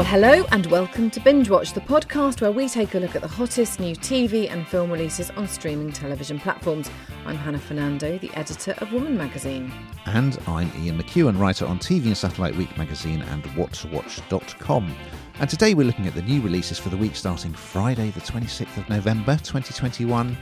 [0.00, 3.20] Well, hello and welcome to Binge Watch, the podcast where we take a look at
[3.20, 6.90] the hottest new TV and film releases on streaming television platforms.
[7.26, 9.70] I'm Hannah Fernando, the editor of Woman magazine.
[10.06, 14.96] And I'm Ian McEwan, writer on TV and Satellite Week magazine and WhatToWatch.com.
[15.38, 18.78] And today we're looking at the new releases for the week starting Friday, the 26th
[18.78, 20.34] of November 2021,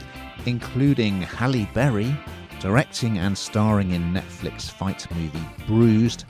[0.45, 2.17] including Halle Berry,
[2.61, 6.23] directing and starring in Netflix fight movie Bruised,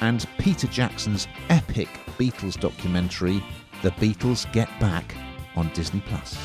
[0.00, 3.42] and Peter Jackson's epic Beatles documentary,
[3.82, 5.14] The Beatles Get Back,
[5.56, 6.36] on Disney Plus.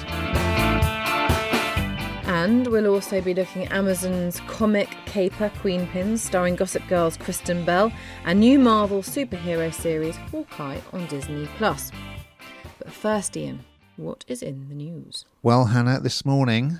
[2.25, 7.91] And we'll also be looking at Amazon's comic caper Queenpins, starring Gossip Girl's Kristen Bell,
[8.25, 11.91] and new Marvel superhero series Hawkeye on Disney Plus.
[12.79, 13.65] But first, Ian,
[13.97, 15.25] what is in the news?
[15.41, 16.79] Well, Hannah, this morning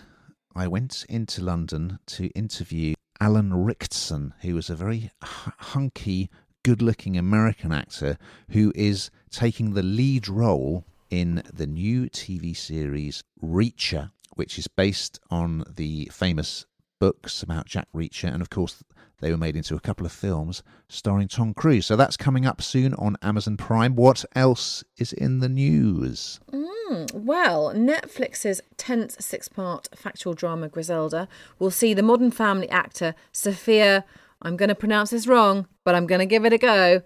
[0.56, 6.30] I went into London to interview Alan Ritchson, who was a very hunky
[6.64, 8.18] good looking American actor
[8.50, 15.20] who is taking the lead role in the new TV series Reacher, which is based
[15.30, 16.66] on the famous
[17.00, 18.34] books about Jack Reacher.
[18.34, 18.84] And of course,
[19.20, 21.86] they were made into a couple of films starring Tom Cruise.
[21.86, 23.96] So that's coming up soon on Amazon Prime.
[23.96, 26.40] What else is in the news?
[26.52, 31.28] Mm, well, Netflix's tense six part factual drama Griselda
[31.60, 34.04] will see the modern family actor Sofia
[34.44, 37.02] I'm going to pronounce this wrong, but I'm going to give it a go.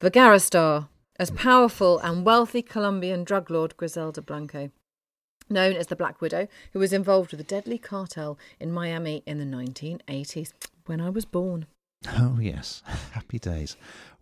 [0.00, 4.70] Vergara star, as powerful and wealthy Colombian drug lord Griselda Blanco,
[5.50, 9.38] known as the Black Widow, who was involved with a deadly cartel in Miami in
[9.38, 10.52] the 1980s,
[10.86, 11.66] when I was born.
[12.08, 12.82] Oh, yes.
[13.12, 13.76] Happy days.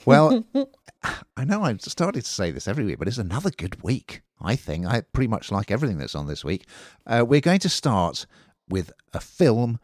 [0.05, 0.45] Well,
[1.37, 4.57] I know I've started to say this every week, but it's another good week, I
[4.57, 4.87] think.
[4.87, 6.67] I pretty much like everything that's on this week.
[7.07, 8.27] Uh, we're going to start
[8.69, 9.79] with a film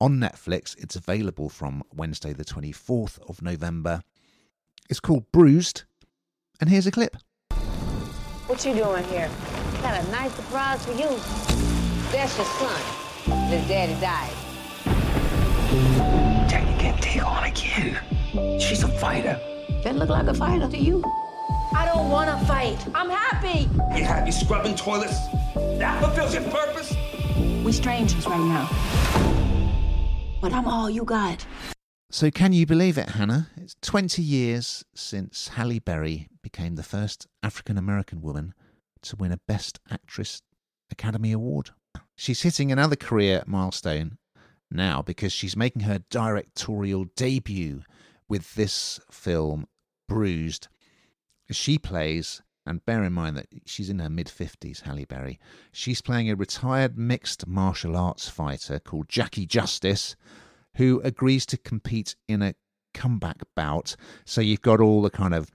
[0.00, 0.76] on Netflix.
[0.78, 4.02] It's available from Wednesday, the 24th of November.
[4.88, 5.84] It's called Bruised,
[6.60, 7.16] and here's a clip.
[8.46, 9.28] What you doing here?
[9.82, 11.08] Got a nice surprise for you.
[12.12, 12.80] That's your son.
[13.48, 14.32] His daddy died.
[16.48, 17.98] Jackie can't take on a kid.
[18.60, 19.40] She's a fighter.
[19.82, 21.02] Doesn't look like a fighter to you.
[21.74, 22.78] I don't want to fight.
[22.94, 23.68] I'm happy.
[23.96, 25.26] You happy scrubbing toilets?
[25.78, 26.94] That fulfills your purpose?
[27.64, 29.46] We're strangers right now
[30.40, 31.44] but I'm all you got.
[32.10, 33.48] So, can you believe it, Hannah?
[33.56, 38.54] It's 20 years since Halle Berry became the first African American woman
[39.02, 40.42] to win a Best Actress
[40.90, 41.70] Academy Award.
[42.16, 44.18] She's hitting another career milestone
[44.70, 47.82] now because she's making her directorial debut
[48.28, 49.66] with this film,
[50.08, 50.68] Bruised.
[51.50, 55.38] She plays, and bear in mind that she's in her mid 50s, Halle Berry.
[55.72, 60.16] She's playing a retired mixed martial arts fighter called Jackie Justice
[60.76, 62.54] who agrees to compete in a
[62.94, 63.96] comeback bout.
[64.24, 65.50] So you've got all the kind of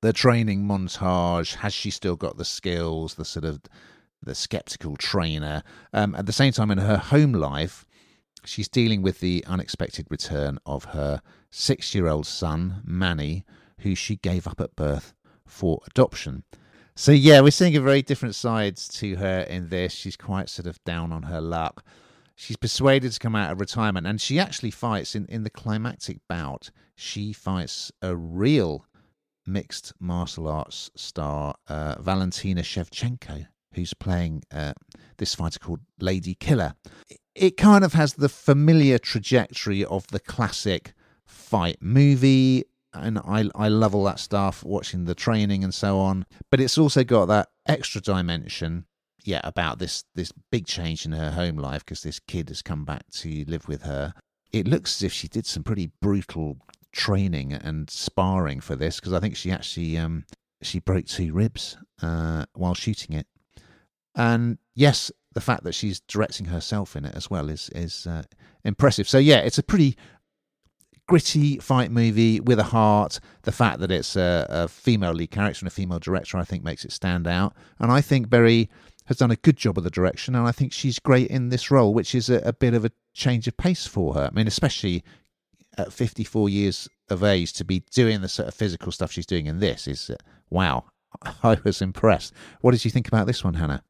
[0.00, 1.54] the training montage.
[1.56, 3.14] Has she still got the skills?
[3.14, 3.62] The sort of
[4.22, 5.62] the skeptical trainer.
[5.92, 7.86] Um, at the same time, in her home life,
[8.44, 11.20] she's dealing with the unexpected return of her
[11.50, 13.44] six-year-old son, Manny,
[13.80, 15.14] who she gave up at birth
[15.46, 16.44] for adoption.
[16.96, 19.92] So yeah, we're seeing a very different sides to her in this.
[19.92, 21.84] She's quite sort of down on her luck
[22.34, 26.18] she's persuaded to come out of retirement and she actually fights in, in the climactic
[26.28, 28.84] bout she fights a real
[29.46, 34.72] mixed martial arts star uh, valentina shevchenko who's playing uh,
[35.18, 36.74] this fighter called lady killer
[37.34, 40.94] it kind of has the familiar trajectory of the classic
[41.26, 46.26] fight movie and I, I love all that stuff watching the training and so on
[46.50, 48.86] but it's also got that extra dimension
[49.24, 52.84] yeah, about this this big change in her home life because this kid has come
[52.84, 54.12] back to live with her.
[54.52, 56.58] It looks as if she did some pretty brutal
[56.92, 60.24] training and sparring for this because I think she actually um,
[60.62, 63.26] she broke two ribs uh, while shooting it.
[64.14, 68.24] And yes, the fact that she's directing herself in it as well is is uh,
[68.62, 69.08] impressive.
[69.08, 69.96] So yeah, it's a pretty
[71.06, 73.20] gritty fight movie with a heart.
[73.42, 76.64] The fact that it's a, a female lead character and a female director, I think,
[76.64, 77.54] makes it stand out.
[77.78, 78.70] And I think Berry
[79.06, 81.70] has done a good job of the direction, and I think she's great in this
[81.70, 84.30] role, which is a, a bit of a change of pace for her.
[84.30, 85.04] I mean, especially
[85.76, 89.46] at 54 years of age, to be doing the sort of physical stuff she's doing
[89.46, 90.16] in this is uh,
[90.50, 90.84] wow.
[91.42, 92.32] I was impressed.
[92.60, 93.82] What did you think about this one, Hannah?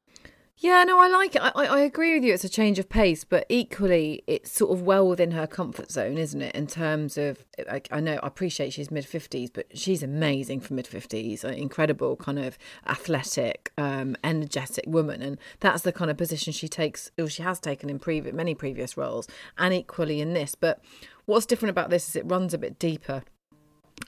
[0.59, 1.43] Yeah, no, I like it.
[1.43, 2.33] I, I agree with you.
[2.33, 6.17] It's a change of pace, but equally, it's sort of well within her comfort zone,
[6.17, 6.55] isn't it?
[6.55, 10.75] In terms of, I, I know, I appreciate she's mid 50s, but she's amazing for
[10.75, 11.43] mid 50s.
[11.45, 12.57] incredible, kind of
[12.87, 15.23] athletic, um, energetic woman.
[15.23, 18.55] And that's the kind of position she takes, or she has taken in previous, many
[18.55, 19.27] previous roles,
[19.59, 20.55] and equally in this.
[20.55, 20.81] But
[21.27, 23.25] what's different about this is it runs a bit deeper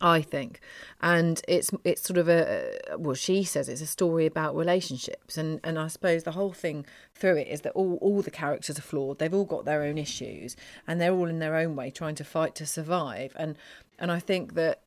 [0.00, 0.60] I think,
[1.00, 5.60] and it's it's sort of a well, she says it's a story about relationships, and
[5.64, 6.84] and I suppose the whole thing
[7.14, 9.18] through it is that all all the characters are flawed.
[9.18, 10.56] They've all got their own issues,
[10.86, 13.32] and they're all in their own way trying to fight to survive.
[13.36, 13.56] And
[13.98, 14.82] and I think that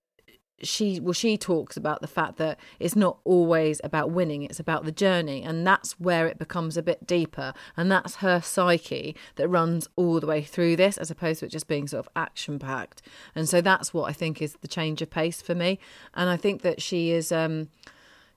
[0.61, 4.85] she well she talks about the fact that it's not always about winning it's about
[4.85, 5.43] the journey.
[5.43, 7.53] And that's where it becomes a bit deeper.
[7.77, 11.49] And that's her psyche that runs all the way through this as opposed to it
[11.49, 13.01] just being sort of action packed
[13.35, 15.79] and so that's what i think is the change of pace for me.
[16.13, 17.69] And i think that she is um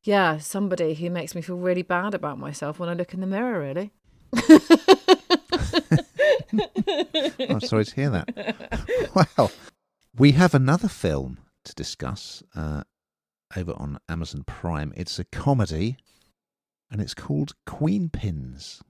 [0.02, 3.26] yeah somebody who makes me feel really bad about myself when i look in the
[3.26, 3.90] mirror really.
[7.48, 8.68] I'm sorry to hear that.
[9.36, 9.52] Well,
[10.16, 12.82] we have another film to discuss uh,
[13.56, 14.92] over on Amazon Prime.
[14.96, 15.96] It's a comedy
[16.90, 18.80] and it's called Queenpins.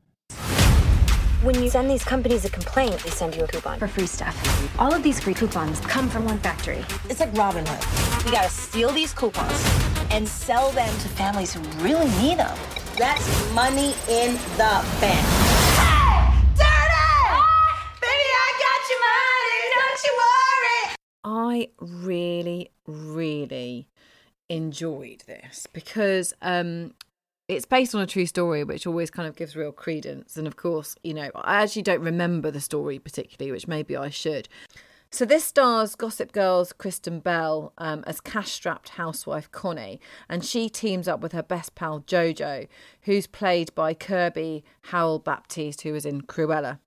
[1.43, 4.79] When you send these companies a complaint, they send you a coupon for free stuff.
[4.79, 6.85] All of these free coupons come from one factory.
[7.11, 8.25] It's like Robin Hood.
[8.25, 9.67] We gotta steal these coupons
[10.11, 12.57] and sell them to families who really need them.
[12.97, 15.42] That's money in the bank.
[21.25, 23.89] I really, really
[24.49, 26.95] enjoyed this because um,
[27.49, 30.37] it's based on a true story, which always kind of gives real credence.
[30.37, 34.11] And of course, you know, I actually don't remember the story particularly, which maybe I
[34.11, 34.49] should.
[35.11, 41.07] So this stars Gossip Girl's Kristen Bell um, as cash-strapped housewife Connie, and she teams
[41.07, 42.67] up with her best pal Jojo,
[43.03, 46.79] who's played by Kirby Howell Baptiste, who was in Cruella.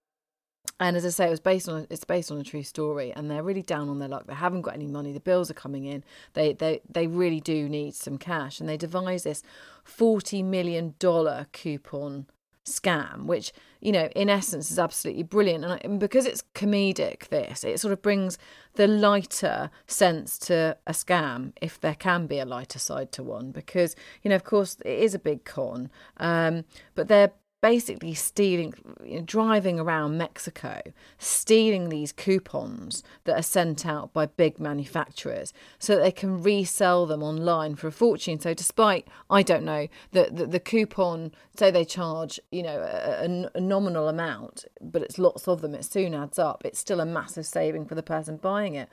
[0.80, 3.30] And as I say, it was based on it's based on a true story, and
[3.30, 4.28] they're really down on their luck.
[4.28, 5.12] They haven't got any money.
[5.12, 6.04] The bills are coming in.
[6.34, 9.44] They they they really do need some cash, and they devise this
[9.84, 12.28] forty million dollar coupon
[12.66, 15.64] scam, which you know in essence is absolutely brilliant.
[15.64, 18.38] And, I, and because it's comedic, this it sort of brings
[18.74, 23.52] the lighter sense to a scam, if there can be a lighter side to one.
[23.52, 26.66] Because you know, of course, it is a big con, um,
[26.96, 27.32] but they're
[27.66, 30.84] basically stealing, you know, driving around Mexico,
[31.18, 37.08] stealing these coupons that are sent out by big manufacturers so that they can resell
[37.08, 38.40] them online for a fortune.
[38.40, 43.50] So, despite, I don't know, the, the, the coupon, say they charge, you know, a,
[43.58, 46.62] a nominal amount, but it's lots of them, it soon adds up.
[46.66, 48.90] It's still a massive saving for the person buying it.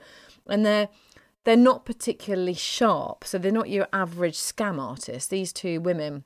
[0.47, 0.89] And they're
[1.43, 5.29] they're not particularly sharp, so they're not your average scam artist.
[5.29, 6.23] These two women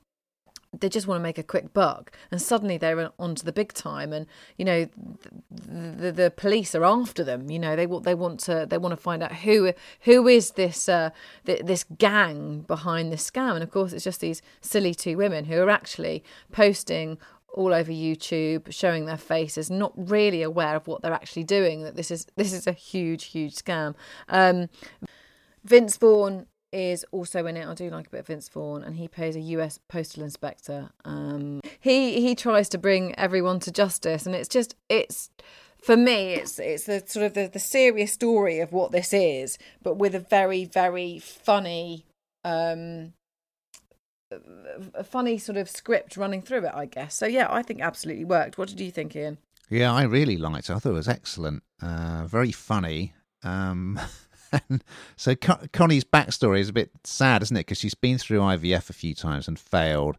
[0.78, 3.72] they just want to make a quick buck and suddenly they're on to the big
[3.72, 4.26] time and
[4.56, 4.86] you know
[5.50, 8.78] the, the, the police are after them you know they want they want to they
[8.78, 11.10] want to find out who who is this uh
[11.44, 13.54] this gang behind this scam.
[13.54, 16.22] And of course it's just these silly two women who are actually
[16.52, 17.18] posting
[17.54, 21.96] all over YouTube showing their faces not really aware of what they're actually doing that
[21.96, 23.94] this is this is a huge huge scam.
[24.28, 24.68] Um
[25.64, 27.66] Vince Vaughn is also in it.
[27.66, 29.78] I do like a bit of Vince Vaughn, and he plays a U.S.
[29.88, 30.90] postal inspector.
[31.04, 35.30] Um, he he tries to bring everyone to justice, and it's just it's
[35.80, 39.58] for me it's it's the sort of the, the serious story of what this is,
[39.82, 42.04] but with a very very funny.
[42.44, 43.12] Um,
[44.94, 47.14] a funny sort of script running through it, I guess.
[47.14, 48.58] So yeah, I think absolutely worked.
[48.58, 49.38] What did you think, Ian?
[49.70, 50.74] Yeah, I really liked it.
[50.74, 51.62] I thought it was excellent.
[51.80, 53.14] Uh, very funny.
[53.42, 53.98] Um,
[55.16, 57.60] so Con- Connie's backstory is a bit sad, isn't it?
[57.60, 60.16] Because she's been through IVF a few times and failed.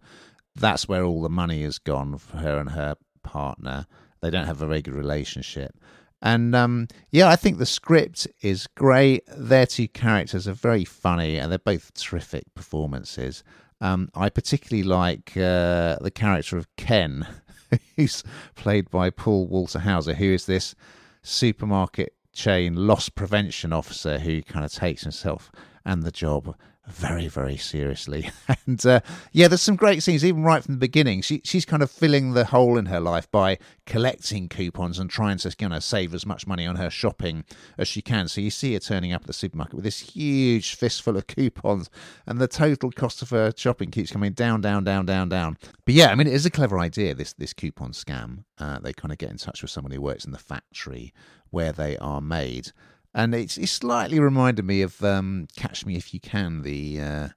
[0.55, 3.86] That's where all the money has gone for her and her partner.
[4.21, 5.77] They don't have a very good relationship.
[6.21, 9.24] And um, yeah, I think the script is great.
[9.36, 13.43] Their two characters are very funny, and they're both terrific performances.
[13.81, 17.25] Um, I particularly like uh, the character of Ken,
[17.95, 18.24] who's
[18.55, 20.75] played by Paul Walter Hauser, who is this
[21.21, 25.51] supermarket chain loss prevention officer who kind of takes himself
[25.84, 26.55] and the job
[26.88, 28.31] very very seriously.
[28.65, 29.00] And uh,
[29.31, 31.22] yeah there's some great scenes even right from the beginning.
[31.22, 35.38] She she's kind of filling the hole in her life by collecting coupons and trying
[35.39, 37.43] to you know save as much money on her shopping
[37.77, 38.27] as she can.
[38.27, 41.89] So you see her turning up at the supermarket with this huge fistful of coupons
[42.25, 45.58] and the total cost of her shopping keeps coming down down down down down.
[45.86, 48.46] But yeah i mean it is a clever idea this this coupon scam.
[48.58, 51.13] Uh, they kind of get in touch with someone who works in the factory
[51.51, 52.72] where they are made
[53.13, 57.27] and it's, it slightly reminded me of um, Catch Me If You Can, the uh,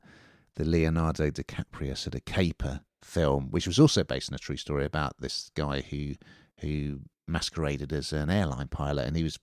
[0.56, 4.84] the Leonardo DiCaprio sort of caper film, which was also based on a true story
[4.84, 6.14] about this guy who
[6.58, 9.38] who masqueraded as an airline pilot, and he was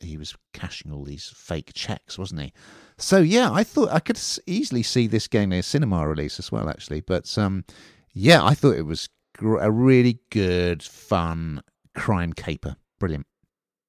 [0.00, 2.52] he was cashing all these fake checks, wasn't he?
[2.98, 6.68] So yeah, I thought I could easily see this getting a cinema release as well,
[6.68, 7.00] actually.
[7.00, 7.64] But um,
[8.12, 9.08] yeah, I thought it was
[9.40, 11.62] a really good, fun
[11.94, 13.26] crime caper, brilliant.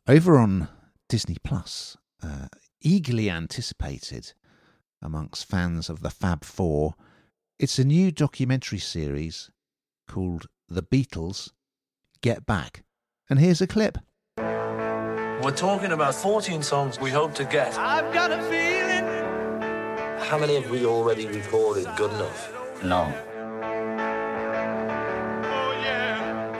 [0.05, 0.67] Over on
[1.07, 2.47] Disney Plus, uh,
[2.81, 4.33] eagerly anticipated
[5.01, 6.95] amongst fans of the Fab Four.
[7.57, 9.49] It's a new documentary series
[10.09, 11.51] called The Beatles
[12.21, 12.83] Get Back.
[13.29, 13.97] And here's a clip.
[14.37, 17.77] We're talking about 14 songs we hope to get.
[17.77, 19.07] I've got a feeling.
[20.27, 22.83] How many have we already recorded good enough?
[22.83, 23.13] None.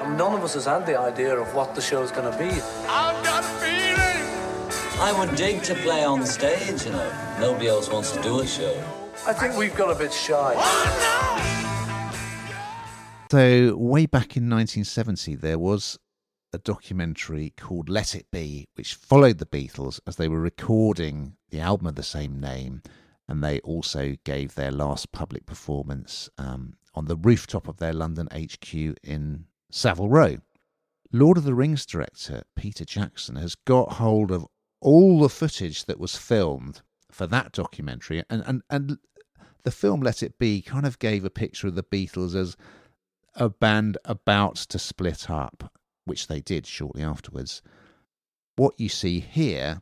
[0.02, 2.46] And none of us has had the idea of what the show's going to be.
[2.46, 3.13] I've got a feeling.
[5.04, 7.36] I would dig to play on stage, you know.
[7.38, 8.82] Nobody else wants to do a show.
[9.28, 10.54] I think we've got a bit shy.
[13.30, 16.00] So, way back in 1970, there was
[16.54, 21.60] a documentary called Let It Be, which followed the Beatles as they were recording the
[21.60, 22.82] album of the same name.
[23.28, 28.30] And they also gave their last public performance um, on the rooftop of their London
[28.34, 30.38] HQ in Savile Row.
[31.12, 34.48] Lord of the Rings director Peter Jackson has got hold of
[34.84, 38.98] all the footage that was filmed for that documentary, and, and, and
[39.64, 42.58] the film Let It Be kind of gave a picture of the Beatles as
[43.36, 45.72] a band about to split up,
[46.06, 47.62] which they did shortly afterwards.
[48.58, 49.82] What you see here,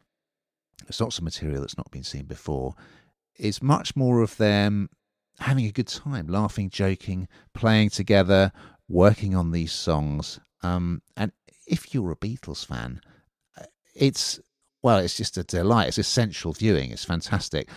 [0.87, 2.75] it's lots of material that's not been seen before,
[3.37, 4.89] is much more of them
[5.39, 8.51] having a good time, laughing, joking, playing together,
[8.87, 10.39] working on these songs.
[10.61, 11.31] Um, and
[11.65, 13.01] if you're a Beatles fan,
[13.95, 14.39] it's
[14.81, 15.89] well, it's just a delight.
[15.89, 16.91] It's essential viewing.
[16.91, 17.69] It's fantastic.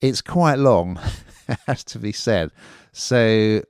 [0.00, 0.98] It's quite long,
[1.66, 2.50] has to be said.
[2.92, 3.62] So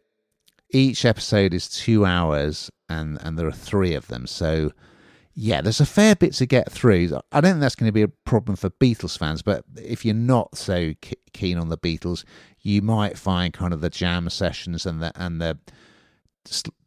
[0.71, 4.27] each episode is two hours, and and there are three of them.
[4.27, 4.73] So
[5.39, 7.21] yeah, there's a fair bit to get through.
[7.31, 10.15] I don't think that's going to be a problem for Beatles fans, but if you're
[10.15, 10.95] not so
[11.35, 12.25] keen on the Beatles,
[12.61, 15.59] you might find kind of the jam sessions and the and the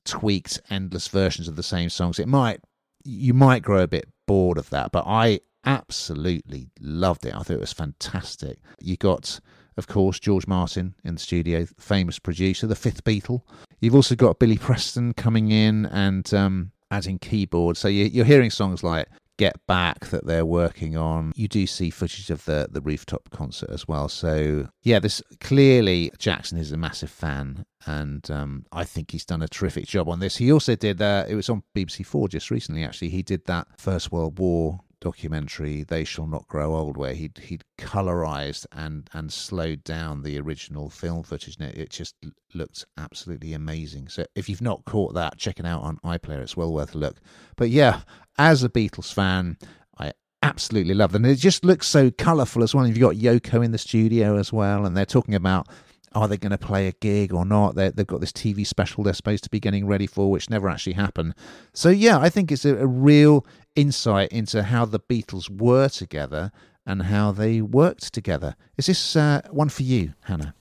[0.04, 2.18] tweaked endless versions of the same songs.
[2.18, 2.62] It might
[3.04, 7.36] you might grow a bit bored of that, but I absolutely loved it.
[7.36, 8.58] I thought it was fantastic.
[8.82, 9.40] You got,
[9.78, 13.42] of course, George Martin in the studio, famous producer, the fifth Beatle.
[13.80, 17.80] You've also got Billy Preston coming in and um, adding keyboards.
[17.80, 19.08] So you, are hearing songs like
[19.38, 21.34] Get Back that they're working on.
[21.36, 24.10] You do see footage of the, the rooftop concert as well.
[24.10, 29.44] So, yeah, this clearly Jackson is a massive fan, and um, I think he's done
[29.44, 30.38] a terrific job on this.
[30.38, 33.10] He also did, uh, it was on BBC Four just recently, actually.
[33.10, 37.64] He did that First World War documentary "They Shall Not Grow Old," where he'd he'd
[37.78, 42.16] colorized and and slowed down the original film footage, and it, it just
[42.54, 44.08] looked absolutely amazing.
[44.10, 46.42] So if you've not caught that, check it out on iPlayer.
[46.42, 47.18] It's well worth a look.
[47.56, 48.02] But yeah,
[48.38, 49.58] as a Beatles fan,
[49.98, 51.26] I absolutely love them.
[51.26, 52.88] And it just looks so colourful as well.
[52.88, 55.68] You've got Yoko in the studio as well, and they're talking about
[56.14, 57.76] are they going to play a gig or not?
[57.76, 60.70] they have got this TV special they're supposed to be getting ready for, which never
[60.70, 61.36] actually happened.
[61.74, 66.52] So, yeah, I think it's a, a real insight into how the Beatles were together
[66.86, 68.56] and how they worked together.
[68.78, 70.56] Is this uh, one for you, Hannah?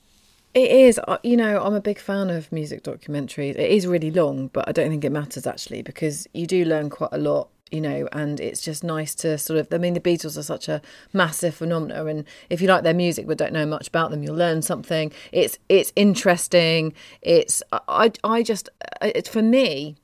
[0.54, 1.00] It is.
[1.06, 3.56] Uh, you know, I'm a big fan of music documentaries.
[3.56, 6.90] It is really long, but I don't think it matters actually because you do learn
[6.90, 9.68] quite a lot you know, and it's just nice to sort of.
[9.72, 10.80] I mean, the Beatles are such a
[11.12, 14.36] massive phenomenon, and if you like their music but don't know much about them, you'll
[14.36, 15.12] learn something.
[15.32, 16.94] It's it's interesting.
[17.22, 18.68] It's I I just
[19.02, 19.96] uh, it's for me,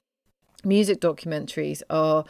[0.64, 2.25] music documentaries are.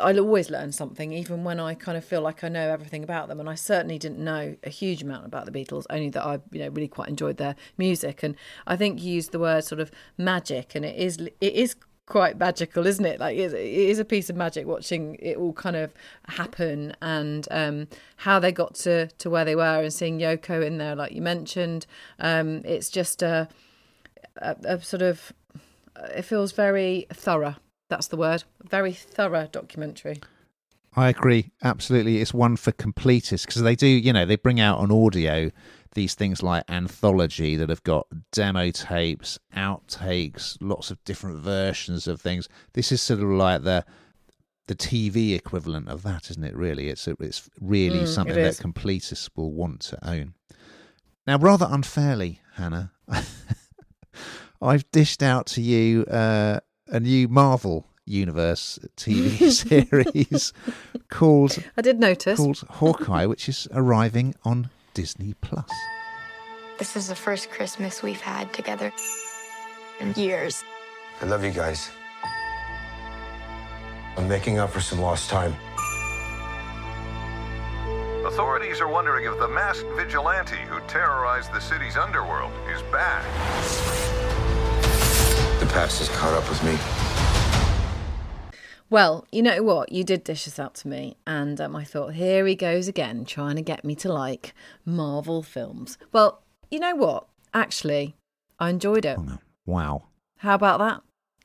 [0.00, 3.28] I'll always learn something, even when I kind of feel like I know everything about
[3.28, 3.38] them.
[3.38, 6.60] And I certainly didn't know a huge amount about the Beatles, only that I, you
[6.60, 8.24] know, really quite enjoyed their music.
[8.24, 8.34] And
[8.66, 11.76] I think you used the word sort of magic, and it is it is
[12.08, 13.20] quite magical, isn't it?
[13.20, 15.92] Like it is a piece of magic watching it all kind of
[16.26, 20.78] happen and um, how they got to to where they were and seeing Yoko in
[20.78, 21.86] there, like you mentioned.
[22.18, 23.48] Um, it's just a,
[24.36, 25.32] a, a sort of
[26.14, 27.56] it feels very thorough.
[27.88, 28.44] That's the word.
[28.64, 30.20] Very thorough documentary.
[30.96, 31.50] I agree.
[31.62, 32.18] Absolutely.
[32.20, 35.50] It's one for completists because they do, you know, they bring out on audio
[35.94, 42.20] these things like anthology that have got demo tapes, outtakes, lots of different versions of
[42.20, 42.48] things.
[42.74, 43.84] This is sort of like the
[44.68, 46.54] the TV equivalent of that, isn't it?
[46.54, 50.34] Really, it's a, it's really mm, something that completists will want to own.
[51.26, 52.92] Now, rather unfairly, Hannah,
[54.62, 59.50] I've dished out to you uh, a new Marvel Universe TV
[59.90, 60.52] series
[61.10, 65.70] called I did notice called Hawkeye, which is arriving on Disney Plus.
[66.76, 68.92] This is the first Christmas we've had together
[70.00, 70.64] in years.
[71.20, 71.88] I love you guys.
[74.16, 75.54] I'm making up for some lost time.
[78.26, 83.22] Authorities are wondering if the masked vigilante who terrorized the city's underworld is back.
[85.60, 86.76] The past has caught up with me.
[88.90, 89.92] Well, you know what?
[89.92, 93.24] You did dish this out to me, and um, I thought, here he goes again,
[93.24, 94.54] trying to get me to like
[94.84, 95.98] Marvel films.
[96.12, 97.26] Well, you know what?
[97.52, 98.16] Actually,
[98.58, 99.18] I enjoyed it.
[99.66, 100.04] Wow.
[100.38, 101.02] How about that?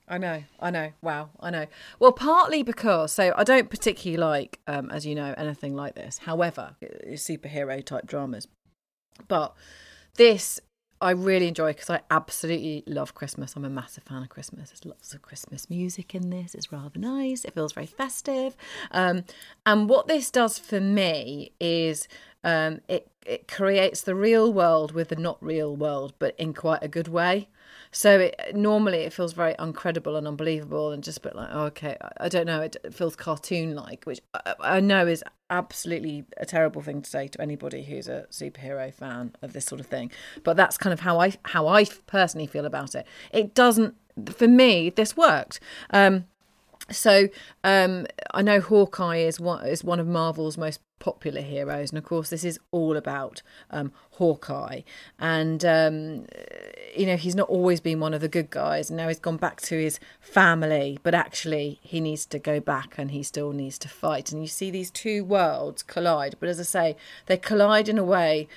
[0.07, 0.91] I know, I know.
[1.01, 1.65] Wow, I know.
[1.99, 6.19] Well, partly because, so I don't particularly like, um, as you know, anything like this.
[6.19, 6.75] However,
[7.11, 8.47] superhero type dramas.
[9.27, 9.53] But
[10.15, 10.59] this
[11.03, 13.55] I really enjoy because I absolutely love Christmas.
[13.55, 14.69] I'm a massive fan of Christmas.
[14.69, 16.55] There's lots of Christmas music in this.
[16.55, 17.43] It's rather nice.
[17.43, 18.55] It feels very festive.
[18.91, 19.25] Um,
[19.65, 22.07] and what this does for me is
[22.43, 26.83] um, it it creates the real world with the not real world, but in quite
[26.83, 27.49] a good way.
[27.93, 31.65] So it, normally it feels very uncredible and unbelievable and just a bit like, oh,
[31.65, 36.25] okay, I, don't know, it, it feels cartoon like, which I, I, know is absolutely
[36.37, 39.85] a terrible thing to say to anybody who's a superhero fan of this sort of
[39.85, 40.11] thing.
[40.43, 43.05] But that's kind of how I how I personally feel about it.
[43.31, 43.95] It doesn't,
[44.25, 45.59] for me, this worked.
[45.91, 46.25] Um,
[46.91, 47.29] so
[47.63, 52.03] um, I know Hawkeye is one is one of Marvel's most popular heroes, and of
[52.03, 54.81] course this is all about um, Hawkeye.
[55.17, 56.25] And um,
[56.95, 59.37] you know he's not always been one of the good guys, and now he's gone
[59.37, 63.77] back to his family, but actually he needs to go back and he still needs
[63.79, 64.31] to fight.
[64.31, 66.97] And you see these two worlds collide, but as I say,
[67.27, 68.47] they collide in a way.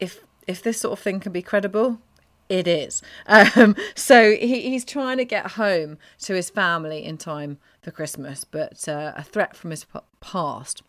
[0.00, 2.00] If if this sort of thing can be credible,
[2.48, 3.02] it is.
[3.26, 8.44] Um, so he, he's trying to get home to his family in time for Christmas,
[8.44, 9.86] but uh, a threat from his
[10.20, 10.82] past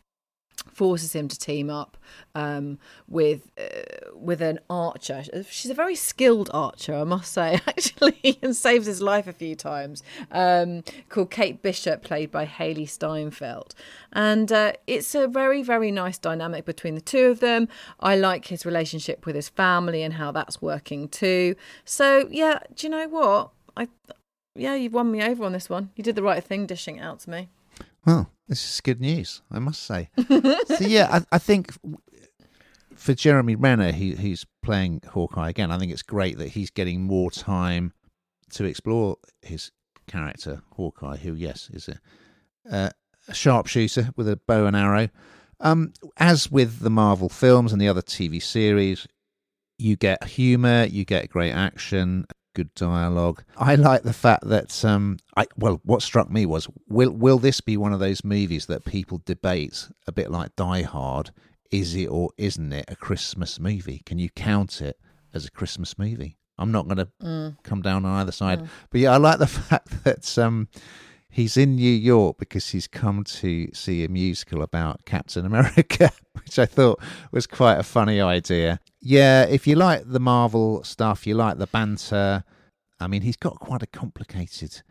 [0.71, 1.97] forces him to team up
[2.35, 5.23] um, with uh, with an archer.
[5.49, 9.55] She's a very skilled archer, I must say, actually, and saves his life a few
[9.55, 10.03] times.
[10.31, 13.75] Um, called Kate Bishop, played by Hailee Steinfeld,
[14.11, 17.67] and uh, it's a very very nice dynamic between the two of them.
[17.99, 21.55] I like his relationship with his family and how that's working too.
[21.85, 23.87] So yeah, do you know what I?
[24.55, 25.89] Yeah, you've won me over on this one.
[25.95, 27.49] You did the right thing dishing it out to me.
[28.05, 30.09] Well, this is good news, I must say.
[30.27, 31.71] so yeah, I, I, think
[32.95, 37.03] for Jeremy Renner, he, who's playing Hawkeye again, I think it's great that he's getting
[37.03, 37.93] more time
[38.51, 39.71] to explore his
[40.07, 41.99] character, Hawkeye, who yes is a,
[42.71, 42.89] uh,
[43.27, 45.09] a sharpshooter with a bow and arrow.
[45.59, 49.07] Um, as with the Marvel films and the other TV series,
[49.77, 53.43] you get humour, you get great action, good dialogue.
[53.57, 57.61] I like the fact that um, I well, what struck me was will will this
[57.61, 61.31] be one of those movies that people debate a bit like Die Hard?
[61.73, 64.03] Is it or isn't it a Christmas movie?
[64.05, 64.99] Can you count it
[65.33, 66.37] as a Christmas movie?
[66.59, 67.57] I'm not going to mm.
[67.63, 68.67] come down on either side, mm.
[68.91, 70.67] but yeah, I like the fact that um,
[71.31, 76.11] he's in New York because he's come to see a musical about Captain America,
[76.43, 78.79] which I thought was quite a funny idea.
[79.01, 82.43] Yeah, if you like the Marvel stuff, you like the banter.
[82.99, 84.83] I mean, he's got quite a complicated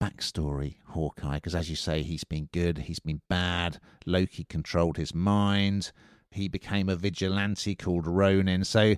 [0.00, 3.80] backstory, Hawkeye, because as you say, he's been good, he's been bad.
[4.06, 5.90] Loki controlled his mind.
[6.32, 8.64] He became a vigilante called Ronin.
[8.64, 8.96] So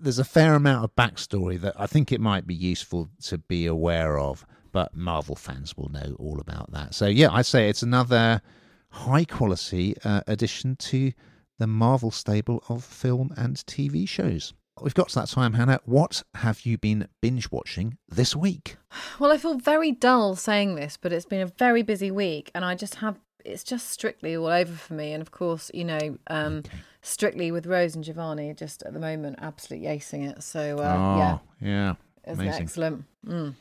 [0.00, 3.66] there's a fair amount of backstory that I think it might be useful to be
[3.66, 6.94] aware of but Marvel fans will know all about that.
[6.94, 8.42] So yeah, I'd say it's another
[8.90, 11.12] high quality uh, addition to
[11.58, 14.52] the Marvel stable of film and TV shows.
[14.82, 15.78] We've got to that time, Hannah.
[15.84, 18.76] What have you been binge watching this week?
[19.20, 22.64] Well, I feel very dull saying this, but it's been a very busy week, and
[22.64, 25.12] I just have it's just strictly all over for me.
[25.12, 26.62] And of course, you know, um,
[27.02, 30.42] strictly with Rose and Giovanni, just at the moment, absolutely acing it.
[30.42, 33.04] So uh, oh, yeah, yeah, it's excellent.
[33.26, 33.54] Mm.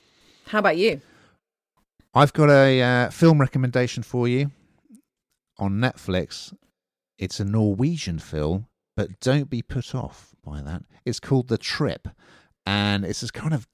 [0.47, 1.01] How about you?
[2.13, 4.51] I've got a uh, film recommendation for you
[5.57, 6.53] on Netflix.
[7.17, 10.83] It's a Norwegian film, but don't be put off by that.
[11.05, 12.07] It's called The Trip,
[12.65, 13.67] and it's this kind of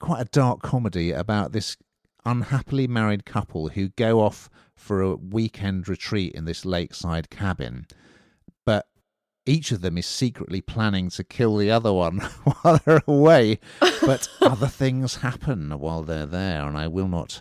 [0.00, 1.76] quite a dark comedy about this
[2.26, 7.86] unhappily married couple who go off for a weekend retreat in this lakeside cabin.
[8.66, 8.86] But
[9.46, 12.18] each of them is secretly planning to kill the other one
[12.62, 13.60] while they're away.
[13.80, 17.40] But other things happen while they're there, and I will not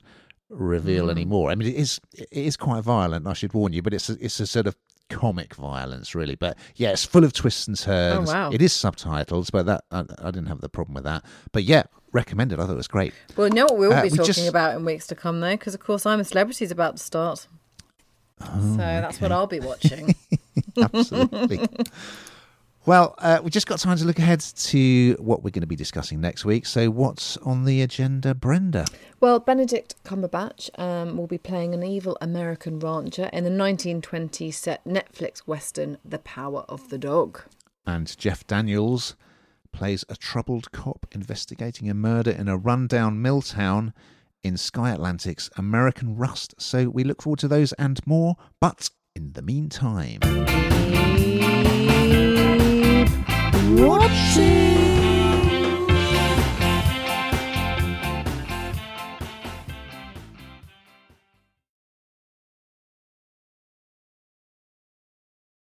[0.49, 1.11] reveal mm.
[1.11, 1.51] anymore.
[1.51, 3.27] I mean, it is it is quite violent.
[3.27, 4.77] I should warn you, but it's a, it's a sort of
[5.09, 6.35] comic violence, really.
[6.35, 8.29] But yeah, it's full of twists and turns.
[8.29, 8.51] Oh, wow.
[8.51, 11.23] It is subtitles, but that I, I, didn't have the problem with that.
[11.51, 12.59] But yeah, recommended.
[12.59, 13.13] I thought it was great.
[13.35, 14.49] Well, you know what we'll uh, be talking just...
[14.49, 17.03] about in weeks to come, though, because of course I'm a celebrity is about to
[17.03, 17.47] start.
[18.41, 19.25] Oh, so that's okay.
[19.25, 20.15] what I'll be watching.
[20.81, 21.59] Absolutely.
[22.87, 25.75] Well, uh, we've just got time to look ahead to what we're going to be
[25.75, 26.67] discussing next week.
[26.67, 28.85] So, what's on the agenda, Brenda?
[29.19, 34.85] Well, Benedict Cumberbatch um, will be playing an evil American rancher in the 1920 set
[34.85, 37.41] Netflix western The Power of the Dog.
[37.87, 39.15] And Jeff Daniels
[39.71, 43.95] plays a troubled cop investigating a murder in a rundown mill town
[44.43, 46.53] in Sky Atlantic's American Rust.
[46.59, 48.35] So we look forward to those and more.
[48.59, 50.19] But in the meantime
[53.75, 54.84] watching.